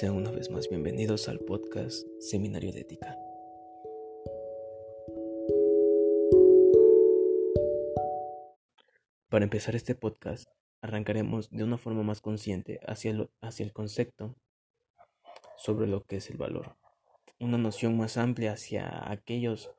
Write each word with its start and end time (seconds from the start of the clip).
Sean 0.00 0.16
una 0.16 0.30
vez 0.30 0.50
más 0.50 0.66
bienvenidos 0.70 1.28
al 1.28 1.40
podcast 1.40 2.06
Seminario 2.20 2.72
de 2.72 2.80
Ética. 2.80 3.18
Para 9.28 9.44
empezar 9.44 9.76
este 9.76 9.94
podcast, 9.94 10.48
arrancaremos 10.80 11.50
de 11.50 11.64
una 11.64 11.76
forma 11.76 12.02
más 12.02 12.22
consciente 12.22 12.80
hacia 12.86 13.10
el, 13.10 13.72
concepto 13.74 14.36
sobre 15.58 15.86
lo 15.86 16.02
que 16.06 16.16
es 16.16 16.30
el 16.30 16.38
valor. 16.38 16.78
Una 17.38 17.58
noción 17.58 17.98
más 17.98 18.16
amplia 18.16 18.54
hacia 18.54 19.10
aquellos 19.12 19.70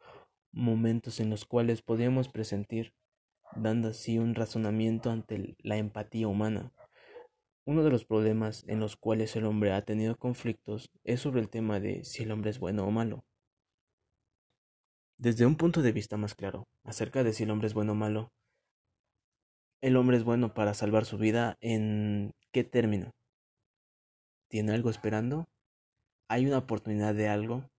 momentos 0.51 1.19
en 1.19 1.31
los 1.31 1.45
cuales 1.45 1.81
podríamos 1.81 2.29
presentir, 2.29 2.93
dando 3.55 3.87
así 3.87 4.19
un 4.19 4.35
razonamiento 4.35 5.09
ante 5.09 5.55
la 5.63 5.77
empatía 5.77 6.27
humana 6.27 6.71
uno 7.71 7.83
de 7.83 7.89
los 7.89 8.03
problemas 8.03 8.65
en 8.67 8.81
los 8.81 8.97
cuales 8.97 9.33
el 9.37 9.45
hombre 9.45 9.71
ha 9.71 9.85
tenido 9.85 10.17
conflictos 10.17 10.91
es 11.05 11.21
sobre 11.21 11.39
el 11.39 11.49
tema 11.49 11.79
de 11.79 12.03
si 12.03 12.23
el 12.23 12.31
hombre 12.31 12.49
es 12.49 12.59
bueno 12.59 12.85
o 12.85 12.91
malo. 12.91 13.23
Desde 15.17 15.45
un 15.45 15.55
punto 15.55 15.81
de 15.81 15.93
vista 15.93 16.17
más 16.17 16.35
claro, 16.35 16.67
acerca 16.83 17.23
de 17.23 17.31
si 17.31 17.43
el 17.43 17.51
hombre 17.51 17.67
es 17.67 17.73
bueno 17.73 17.93
o 17.93 17.95
malo, 17.95 18.33
el 19.79 19.95
hombre 19.95 20.17
es 20.17 20.25
bueno 20.25 20.53
para 20.53 20.73
salvar 20.73 21.05
su 21.05 21.17
vida 21.17 21.57
en 21.61 22.33
qué 22.51 22.65
término? 22.65 23.15
¿Tiene 24.49 24.73
algo 24.73 24.89
esperando? 24.89 25.47
¿Hay 26.27 26.45
una 26.45 26.57
oportunidad 26.57 27.15
de 27.15 27.29
algo? 27.29 27.69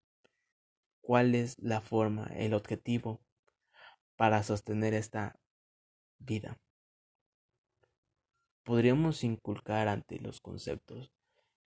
¿Cuál 1.02 1.34
es 1.34 1.59
la 1.59 1.83
forma, 1.83 2.30
el 2.34 2.55
objetivo 2.55 3.20
para 4.16 4.42
sostener 4.42 4.95
esta 4.95 5.38
vida? 6.19 6.56
Podríamos 8.65 9.25
inculcar 9.25 9.89
ante 9.89 10.19
los 10.20 10.41
conceptos 10.41 11.12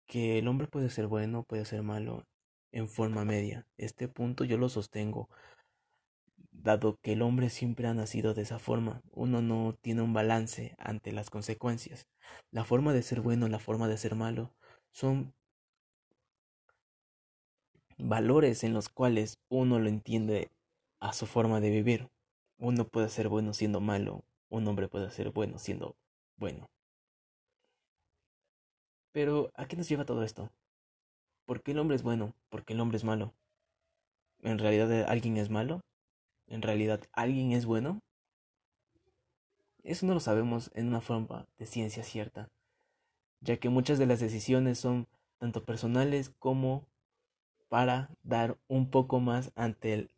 que 0.06 0.38
el 0.40 0.48
hombre 0.48 0.67
puede 0.67 0.90
ser 0.90 1.08
bueno, 1.08 1.44
puede 1.44 1.66
ser 1.66 1.84
malo 1.84 2.26
en 2.72 2.88
forma 2.88 3.26
media. 3.26 3.67
Este 3.78 4.08
punto 4.08 4.44
yo 4.44 4.58
lo 4.58 4.70
sostengo, 4.70 5.30
dado 6.52 7.00
que 7.02 7.14
el 7.14 7.22
hombre 7.22 7.50
siempre 7.50 7.88
ha 7.88 7.94
nacido 7.94 8.34
de 8.34 8.44
esa 8.44 8.59
forma. 8.59 9.02
Uno 9.12 9.42
no 9.42 9.78
tiene 9.82 10.02
un 10.02 10.14
balance 10.14 10.76
ante 10.78 11.12
las 11.12 11.30
consecuencias. 11.30 12.08
La 12.52 12.64
forma 12.64 12.94
de 12.94 13.04
ser 13.04 13.22
bueno, 13.22 13.48
la 13.48 13.60
forma 13.60 13.88
de 13.88 13.98
ser 13.98 14.16
malo, 14.16 14.54
son 14.92 15.34
valores 17.98 18.64
en 18.64 18.73
los 18.73 18.89
cuales 18.89 19.39
uno 19.50 19.80
lo 19.80 19.89
entiende 19.89 20.52
a 21.00 21.14
su 21.14 21.26
forma 21.26 21.60
de 21.60 21.70
vivir. 21.70 22.10
Uno 22.58 22.88
puede 22.88 23.10
ser 23.10 23.30
bueno 23.30 23.54
siendo 23.54 23.82
malo, 23.82 24.23
un 24.50 24.67
hombre 24.67 24.88
puede 24.88 25.10
ser 25.12 25.32
bueno 25.32 25.58
siendo 25.60 25.95
bueno. 26.38 26.73
Pero, 29.14 29.52
¿a 29.56 29.67
qué 29.67 29.78
nos 29.78 29.88
lleva 29.88 30.06
todo 30.06 30.23
esto? 30.23 30.50
¿Por 31.45 31.61
qué 31.61 31.72
el 31.72 31.80
hombre 31.80 31.95
es 31.95 32.02
bueno? 32.02 32.33
¿Por 32.50 32.66
qué 32.66 32.73
el 32.73 32.80
hombre 32.80 32.97
es 32.97 33.03
malo? 33.03 33.31
¿En 34.42 34.58
realidad 34.58 34.92
eh, 34.92 35.05
alguien 35.08 35.38
es 35.38 35.52
malo? 35.52 35.81
¿En 36.47 36.64
realidad 36.64 37.00
alguien 37.14 37.52
es 37.52 37.66
bueno? 37.66 38.02
Eso 39.83 40.08
no 40.08 40.16
lo 40.16 40.20
sabemos 40.20 40.72
en 40.73 40.88
una 40.88 41.00
forma 41.00 41.45
de 41.59 41.67
ciencia 41.67 42.03
cierta, 42.03 42.50
ya 43.39 43.58
que 43.58 43.70
muchas 43.70 44.00
de 44.00 44.08
las 44.08 44.20
decisiones 44.20 44.80
son 44.80 45.08
tanto 45.38 45.64
personales 45.64 46.31
como 46.39 46.88
para 47.70 48.09
dar 48.23 48.58
un 48.67 48.89
poco 48.89 49.20
más 49.20 49.52
ante 49.55 50.09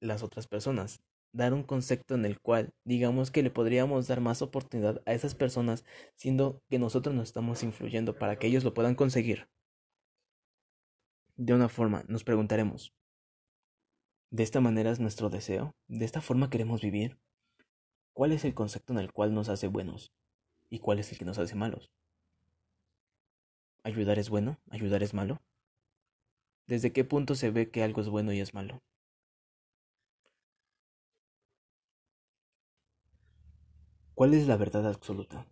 las 0.00 0.22
otras 0.22 0.46
personas 0.46 1.00
dar 1.34 1.52
un 1.52 1.64
concepto 1.64 2.14
en 2.14 2.24
el 2.24 2.40
cual 2.40 2.72
digamos 2.84 3.30
que 3.30 3.42
le 3.42 3.50
podríamos 3.50 4.06
dar 4.06 4.20
más 4.20 4.40
oportunidad 4.40 5.02
a 5.04 5.12
esas 5.12 5.34
personas 5.34 5.84
siendo 6.14 6.62
que 6.70 6.78
nosotros 6.78 7.14
nos 7.14 7.24
estamos 7.24 7.62
influyendo 7.64 8.16
para 8.16 8.38
que 8.38 8.46
ellos 8.46 8.64
lo 8.64 8.72
puedan 8.72 8.94
conseguir. 8.94 9.48
De 11.36 11.52
una 11.52 11.68
forma, 11.68 12.04
nos 12.06 12.22
preguntaremos, 12.22 12.94
¿de 14.30 14.44
esta 14.44 14.60
manera 14.60 14.92
es 14.92 15.00
nuestro 15.00 15.28
deseo? 15.28 15.74
¿De 15.88 16.04
esta 16.04 16.20
forma 16.20 16.50
queremos 16.50 16.80
vivir? 16.80 17.18
¿Cuál 18.12 18.30
es 18.30 18.44
el 18.44 18.54
concepto 18.54 18.92
en 18.92 19.00
el 19.00 19.12
cual 19.12 19.34
nos 19.34 19.48
hace 19.48 19.66
buenos? 19.66 20.12
¿Y 20.70 20.78
cuál 20.78 21.00
es 21.00 21.10
el 21.10 21.18
que 21.18 21.24
nos 21.24 21.38
hace 21.38 21.56
malos? 21.56 21.90
¿Ayudar 23.82 24.20
es 24.20 24.30
bueno? 24.30 24.60
¿Ayudar 24.70 25.02
es 25.02 25.12
malo? 25.12 25.42
¿Desde 26.68 26.92
qué 26.92 27.04
punto 27.04 27.34
se 27.34 27.50
ve 27.50 27.70
que 27.70 27.82
algo 27.82 28.00
es 28.00 28.08
bueno 28.08 28.32
y 28.32 28.40
es 28.40 28.54
malo? 28.54 28.80
¿Cuál 34.14 34.32
es 34.34 34.46
la 34.46 34.56
verdad 34.56 34.86
absoluta? 34.86 35.44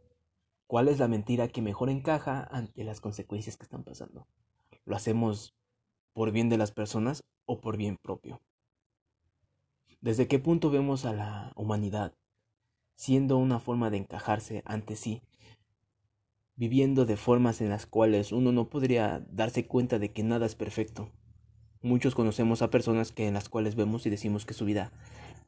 ¿Cuál 0.68 0.86
es 0.86 1.00
la 1.00 1.08
mentira 1.08 1.48
que 1.48 1.60
mejor 1.60 1.90
encaja 1.90 2.44
ante 2.44 2.84
las 2.84 3.00
consecuencias 3.00 3.56
que 3.56 3.64
están 3.64 3.82
pasando? 3.82 4.28
¿Lo 4.84 4.94
hacemos 4.94 5.52
por 6.12 6.30
bien 6.30 6.48
de 6.48 6.58
las 6.58 6.70
personas 6.70 7.24
o 7.44 7.60
por 7.60 7.76
bien 7.76 7.96
propio? 7.96 8.40
¿Desde 10.00 10.28
qué 10.28 10.38
punto 10.38 10.70
vemos 10.70 11.04
a 11.04 11.12
la 11.12 11.52
humanidad 11.56 12.14
siendo 12.94 13.36
una 13.36 13.58
forma 13.58 13.90
de 13.90 13.96
encajarse 13.96 14.62
ante 14.64 14.94
sí, 14.94 15.22
viviendo 16.54 17.04
de 17.04 17.16
formas 17.16 17.60
en 17.60 17.68
las 17.68 17.86
cuales 17.86 18.30
uno 18.30 18.52
no 18.52 18.70
podría 18.70 19.26
darse 19.28 19.66
cuenta 19.66 19.98
de 19.98 20.12
que 20.12 20.22
nada 20.22 20.46
es 20.46 20.54
perfecto? 20.54 21.10
Muchos 21.80 22.14
conocemos 22.14 22.62
a 22.62 22.70
personas 22.70 23.10
que 23.10 23.26
en 23.26 23.34
las 23.34 23.48
cuales 23.48 23.74
vemos 23.74 24.06
y 24.06 24.10
decimos 24.10 24.46
que 24.46 24.54
su 24.54 24.64
vida 24.64 24.92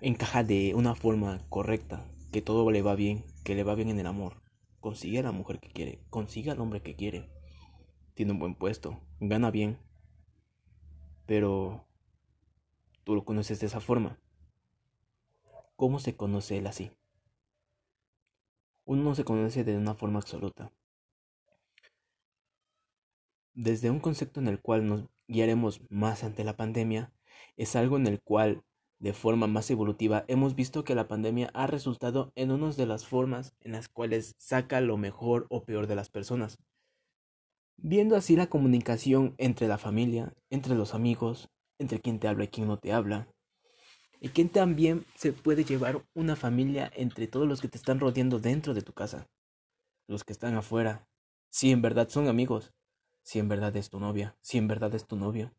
encaja 0.00 0.42
de 0.42 0.74
una 0.74 0.96
forma 0.96 1.40
correcta, 1.48 2.04
que 2.34 2.42
todo 2.42 2.68
le 2.72 2.82
va 2.82 2.96
bien, 2.96 3.24
que 3.44 3.54
le 3.54 3.62
va 3.62 3.76
bien 3.76 3.90
en 3.90 4.00
el 4.00 4.08
amor. 4.08 4.42
Consigue 4.80 5.20
a 5.20 5.22
la 5.22 5.30
mujer 5.30 5.60
que 5.60 5.70
quiere, 5.70 6.04
consigue 6.10 6.50
al 6.50 6.60
hombre 6.60 6.82
que 6.82 6.96
quiere. 6.96 7.30
Tiene 8.14 8.32
un 8.32 8.40
buen 8.40 8.56
puesto, 8.56 9.00
gana 9.20 9.52
bien. 9.52 9.78
Pero 11.26 11.86
tú 13.04 13.14
lo 13.14 13.24
conoces 13.24 13.60
de 13.60 13.66
esa 13.66 13.78
forma. 13.78 14.18
¿Cómo 15.76 16.00
se 16.00 16.16
conoce 16.16 16.58
él 16.58 16.66
así? 16.66 16.90
Uno 18.84 19.04
no 19.04 19.14
se 19.14 19.22
conoce 19.22 19.62
de 19.62 19.76
una 19.76 19.94
forma 19.94 20.18
absoluta. 20.18 20.72
Desde 23.52 23.90
un 23.90 24.00
concepto 24.00 24.40
en 24.40 24.48
el 24.48 24.60
cual 24.60 24.88
nos 24.88 25.04
guiaremos 25.28 25.82
más 25.88 26.24
ante 26.24 26.42
la 26.42 26.56
pandemia, 26.56 27.12
es 27.56 27.76
algo 27.76 27.96
en 27.96 28.08
el 28.08 28.20
cual 28.20 28.64
de 29.04 29.12
forma 29.12 29.46
más 29.46 29.70
evolutiva, 29.70 30.24
hemos 30.28 30.54
visto 30.54 30.82
que 30.82 30.94
la 30.94 31.08
pandemia 31.08 31.50
ha 31.52 31.66
resultado 31.66 32.32
en 32.36 32.50
una 32.50 32.70
de 32.70 32.86
las 32.86 33.04
formas 33.04 33.54
en 33.60 33.72
las 33.72 33.86
cuales 33.86 34.34
saca 34.38 34.80
lo 34.80 34.96
mejor 34.96 35.46
o 35.50 35.62
peor 35.62 35.86
de 35.86 35.94
las 35.94 36.08
personas. 36.08 36.56
Viendo 37.76 38.16
así 38.16 38.34
la 38.34 38.46
comunicación 38.46 39.34
entre 39.36 39.68
la 39.68 39.76
familia, 39.76 40.32
entre 40.48 40.74
los 40.74 40.94
amigos, 40.94 41.50
entre 41.78 42.00
quien 42.00 42.18
te 42.18 42.28
habla 42.28 42.44
y 42.44 42.48
quien 42.48 42.66
no 42.66 42.78
te 42.78 42.94
habla. 42.94 43.28
Y 44.20 44.30
quien 44.30 44.48
también 44.48 45.04
se 45.16 45.34
puede 45.34 45.64
llevar 45.64 46.02
una 46.14 46.34
familia 46.34 46.90
entre 46.96 47.26
todos 47.26 47.46
los 47.46 47.60
que 47.60 47.68
te 47.68 47.76
están 47.76 48.00
rodeando 48.00 48.40
dentro 48.40 48.72
de 48.72 48.80
tu 48.80 48.94
casa. 48.94 49.28
Los 50.08 50.24
que 50.24 50.32
están 50.32 50.54
afuera. 50.54 51.06
Si 51.50 51.72
en 51.72 51.82
verdad 51.82 52.08
son 52.08 52.26
amigos. 52.26 52.72
Si 53.22 53.38
en 53.38 53.50
verdad 53.50 53.76
es 53.76 53.90
tu 53.90 54.00
novia. 54.00 54.34
Si 54.40 54.56
en 54.56 54.66
verdad 54.66 54.94
es 54.94 55.06
tu 55.06 55.16
novio. 55.16 55.52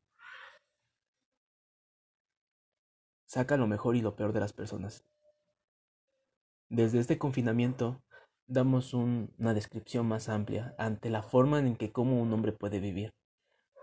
Saca 3.35 3.57
lo 3.57 3.67
mejor 3.67 3.97
y 3.97 4.01
lo 4.01 4.15
peor 4.15 4.31
de 4.31 4.39
las 4.39 4.53
personas. 4.53 5.03
Desde 6.69 6.99
este 6.99 7.17
confinamiento 7.17 8.01
damos 8.47 8.93
una 8.93 9.53
descripción 9.53 10.07
más 10.07 10.29
amplia 10.29 10.73
ante 10.77 11.09
la 11.09 11.21
forma 11.21 11.59
en 11.59 11.75
que 11.75 11.91
cómo 11.91 12.21
un 12.21 12.31
hombre 12.31 12.53
puede 12.53 12.79
vivir, 12.79 13.13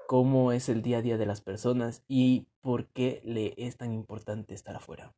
cómo 0.09 0.53
es 0.53 0.71
el 0.71 0.81
día 0.81 0.99
a 0.99 1.03
día 1.03 1.19
de 1.19 1.27
las 1.27 1.43
personas 1.43 2.03
y 2.09 2.47
por 2.63 2.87
qué 2.95 3.21
le 3.25 3.53
es 3.59 3.77
tan 3.77 3.93
importante 3.93 4.55
estar 4.55 4.75
afuera. 4.75 5.15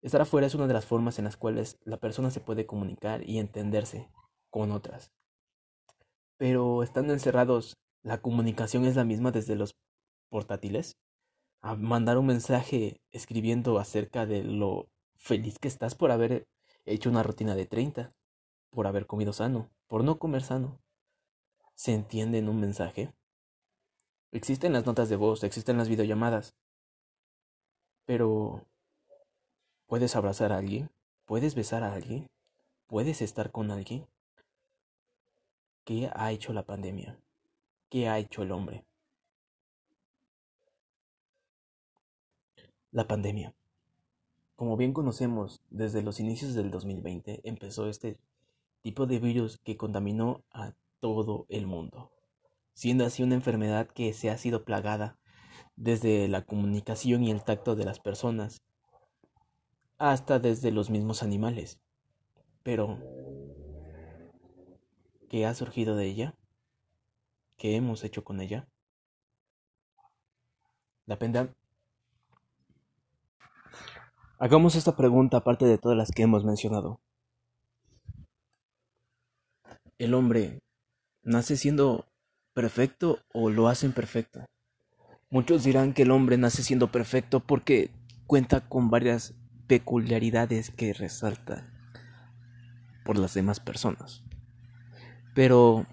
Estar 0.00 0.22
afuera 0.22 0.46
es 0.46 0.54
una 0.54 0.66
de 0.66 0.72
las 0.72 0.86
formas 0.86 1.18
en 1.18 1.26
las 1.26 1.36
cuales 1.36 1.78
la 1.84 1.98
persona 1.98 2.30
se 2.30 2.40
puede 2.40 2.64
comunicar 2.64 3.28
y 3.28 3.38
entenderse 3.38 4.08
con 4.48 4.72
otras. 4.72 5.12
Pero 6.38 6.82
estando 6.82 7.12
encerrados, 7.12 7.76
¿la 8.02 8.22
comunicación 8.22 8.86
es 8.86 8.96
la 8.96 9.04
misma 9.04 9.32
desde 9.32 9.54
los 9.54 9.76
portátiles? 10.30 10.96
A 11.60 11.74
mandar 11.74 12.18
un 12.18 12.26
mensaje 12.26 13.00
escribiendo 13.12 13.78
acerca 13.78 14.26
de 14.26 14.44
lo 14.44 14.88
feliz 15.16 15.58
que 15.58 15.68
estás 15.68 15.94
por 15.94 16.10
haber 16.10 16.46
hecho 16.84 17.10
una 17.10 17.22
rutina 17.22 17.54
de 17.54 17.66
30, 17.66 18.12
por 18.70 18.86
haber 18.86 19.06
comido 19.06 19.32
sano, 19.32 19.70
por 19.86 20.04
no 20.04 20.18
comer 20.18 20.42
sano. 20.42 20.78
¿Se 21.74 21.92
entiende 21.92 22.38
en 22.38 22.48
un 22.48 22.60
mensaje? 22.60 23.12
Existen 24.32 24.72
las 24.72 24.86
notas 24.86 25.08
de 25.08 25.16
voz, 25.16 25.44
existen 25.44 25.78
las 25.78 25.88
videollamadas. 25.88 26.54
Pero, 28.04 28.64
¿puedes 29.86 30.14
abrazar 30.14 30.52
a 30.52 30.58
alguien? 30.58 30.90
¿Puedes 31.24 31.54
besar 31.54 31.82
a 31.82 31.92
alguien? 31.92 32.28
¿Puedes 32.86 33.20
estar 33.20 33.50
con 33.50 33.70
alguien? 33.70 34.06
¿Qué 35.84 36.10
ha 36.14 36.30
hecho 36.32 36.52
la 36.52 36.64
pandemia? 36.64 37.18
¿Qué 37.88 38.08
ha 38.08 38.18
hecho 38.18 38.42
el 38.42 38.52
hombre? 38.52 38.84
La 42.96 43.06
pandemia. 43.06 43.54
Como 44.54 44.78
bien 44.78 44.94
conocemos, 44.94 45.60
desde 45.68 46.00
los 46.00 46.18
inicios 46.18 46.54
del 46.54 46.70
2020 46.70 47.42
empezó 47.44 47.90
este 47.90 48.18
tipo 48.80 49.04
de 49.04 49.18
virus 49.18 49.58
que 49.58 49.76
contaminó 49.76 50.44
a 50.50 50.72
todo 51.00 51.44
el 51.50 51.66
mundo. 51.66 52.10
siendo 52.72 53.04
así 53.04 53.22
una 53.22 53.34
enfermedad 53.34 53.86
que 53.86 54.14
se 54.14 54.30
ha 54.30 54.38
sido 54.38 54.64
plagada 54.64 55.18
desde 55.76 56.26
la 56.26 56.46
comunicación 56.46 57.22
y 57.22 57.30
el 57.30 57.44
tacto 57.44 57.76
de 57.76 57.84
las 57.84 58.00
personas 58.00 58.62
hasta 59.98 60.38
desde 60.38 60.70
los 60.70 60.88
mismos 60.88 61.22
animales. 61.22 61.78
Pero, 62.62 62.98
¿qué 65.28 65.44
ha 65.44 65.54
surgido 65.54 65.96
de 65.96 66.06
ella? 66.06 66.34
¿Qué 67.58 67.76
hemos 67.76 68.04
hecho 68.04 68.24
con 68.24 68.40
ella? 68.40 68.66
La. 71.04 71.18
Hagamos 74.38 74.74
esta 74.74 74.96
pregunta 74.96 75.38
aparte 75.38 75.64
de 75.64 75.78
todas 75.78 75.96
las 75.96 76.10
que 76.10 76.22
hemos 76.22 76.44
mencionado. 76.44 77.00
¿El 79.96 80.12
hombre 80.12 80.58
nace 81.22 81.56
siendo 81.56 82.04
perfecto 82.52 83.18
o 83.32 83.48
lo 83.48 83.68
hacen 83.68 83.92
perfecto? 83.92 84.44
Muchos 85.30 85.64
dirán 85.64 85.94
que 85.94 86.02
el 86.02 86.10
hombre 86.10 86.36
nace 86.36 86.62
siendo 86.62 86.92
perfecto 86.92 87.40
porque 87.40 87.90
cuenta 88.26 88.68
con 88.68 88.90
varias 88.90 89.34
peculiaridades 89.68 90.70
que 90.70 90.92
resalta 90.92 91.72
por 93.06 93.18
las 93.18 93.32
demás 93.32 93.58
personas. 93.58 94.22
Pero 95.34 95.86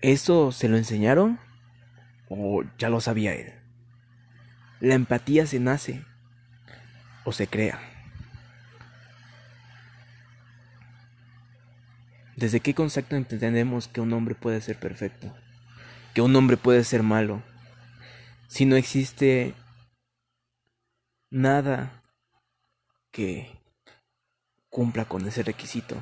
¿eso 0.00 0.50
se 0.50 0.68
lo 0.68 0.76
enseñaron 0.76 1.38
o 2.28 2.64
ya 2.76 2.88
lo 2.88 3.00
sabía 3.00 3.36
él? 3.36 3.61
La 4.82 4.94
empatía 4.94 5.46
se 5.46 5.60
nace 5.60 6.04
o 7.24 7.30
se 7.30 7.46
crea. 7.46 7.80
¿Desde 12.34 12.58
qué 12.58 12.74
concepto 12.74 13.14
entendemos 13.14 13.86
que 13.86 14.00
un 14.00 14.12
hombre 14.12 14.34
puede 14.34 14.60
ser 14.60 14.80
perfecto? 14.80 15.32
Que 16.14 16.20
un 16.20 16.34
hombre 16.34 16.56
puede 16.56 16.82
ser 16.82 17.04
malo. 17.04 17.44
Si 18.48 18.64
no 18.64 18.74
existe 18.74 19.54
nada 21.30 22.02
que 23.12 23.62
cumpla 24.68 25.04
con 25.04 25.28
ese 25.28 25.44
requisito, 25.44 25.94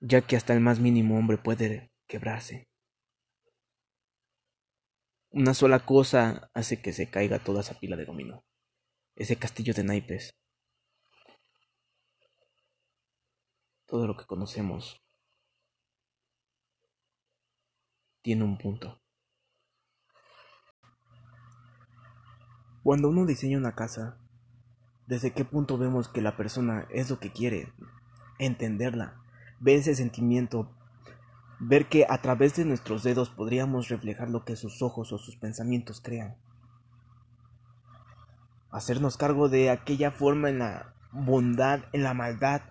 ya 0.00 0.20
que 0.20 0.34
hasta 0.34 0.52
el 0.52 0.58
más 0.58 0.80
mínimo 0.80 1.16
hombre 1.16 1.38
puede 1.38 1.92
quebrarse. 2.08 2.66
Una 5.36 5.52
sola 5.52 5.80
cosa 5.80 6.50
hace 6.54 6.80
que 6.80 6.94
se 6.94 7.10
caiga 7.10 7.44
toda 7.44 7.60
esa 7.60 7.78
pila 7.78 7.94
de 7.94 8.06
dominó, 8.06 8.42
ese 9.16 9.36
castillo 9.36 9.74
de 9.74 9.84
naipes. 9.84 10.34
Todo 13.84 14.06
lo 14.06 14.16
que 14.16 14.24
conocemos 14.24 14.98
tiene 18.22 18.44
un 18.44 18.56
punto. 18.56 19.02
Cuando 22.82 23.10
uno 23.10 23.26
diseña 23.26 23.58
una 23.58 23.74
casa, 23.74 24.18
¿desde 25.06 25.34
qué 25.34 25.44
punto 25.44 25.76
vemos 25.76 26.08
que 26.08 26.22
la 26.22 26.38
persona 26.38 26.88
es 26.88 27.10
lo 27.10 27.20
que 27.20 27.30
quiere? 27.30 27.74
Entenderla, 28.38 29.22
ver 29.60 29.80
ese 29.80 29.94
sentimiento, 29.96 30.74
ver 31.58 31.88
que 31.88 32.06
a 32.08 32.20
través 32.20 32.56
de 32.56 32.64
nuestros 32.64 33.02
dedos 33.02 33.30
podríamos 33.30 33.88
reflejar 33.88 34.30
lo 34.30 34.44
que 34.44 34.56
sus 34.56 34.82
ojos 34.82 35.12
o 35.12 35.18
sus 35.18 35.36
pensamientos 35.36 36.00
crean. 36.00 36.36
Hacernos 38.70 39.16
cargo 39.16 39.48
de 39.48 39.70
aquella 39.70 40.10
forma 40.10 40.50
en 40.50 40.58
la 40.58 40.94
bondad, 41.12 41.84
en 41.92 42.02
la 42.02 42.14
maldad, 42.14 42.62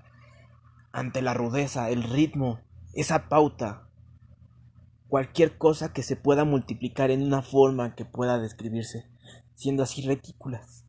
ante 0.91 1.21
la 1.21 1.33
rudeza, 1.33 1.89
el 1.89 2.03
ritmo, 2.03 2.59
esa 2.93 3.27
pauta, 3.27 3.87
cualquier 5.07 5.57
cosa 5.57 5.93
que 5.93 6.03
se 6.03 6.15
pueda 6.15 6.45
multiplicar 6.45 7.11
en 7.11 7.23
una 7.23 7.41
forma 7.41 7.95
que 7.95 8.05
pueda 8.05 8.39
describirse 8.39 9.09
siendo 9.55 9.83
así 9.83 10.05
retículas. 10.05 10.84